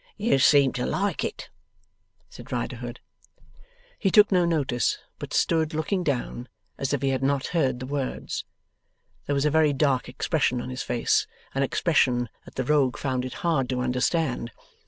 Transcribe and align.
'You 0.17 0.39
seem 0.39 0.73
to 0.73 0.85
like 0.87 1.23
it,' 1.23 1.51
said 2.27 2.51
Riderhood. 2.51 2.99
He 3.99 4.09
took 4.09 4.31
no 4.31 4.45
notice, 4.45 4.97
but 5.19 5.31
stood 5.31 5.75
looking 5.75 6.03
down, 6.03 6.49
as 6.79 6.91
if 6.91 7.03
he 7.03 7.09
had 7.09 7.21
not 7.21 7.45
heard 7.53 7.79
the 7.79 7.85
words. 7.85 8.43
There 9.27 9.35
was 9.35 9.45
a 9.45 9.51
very 9.51 9.73
dark 9.73 10.09
expression 10.09 10.59
on 10.59 10.71
his 10.71 10.81
face; 10.81 11.27
an 11.53 11.61
expression 11.61 12.29
that 12.45 12.55
the 12.55 12.63
Rogue 12.63 12.97
found 12.97 13.25
it 13.25 13.33
hard 13.45 13.69
to 13.69 13.81
understand. 13.81 14.49